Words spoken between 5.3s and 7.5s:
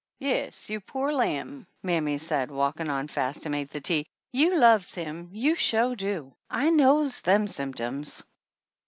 you shore do. I knows them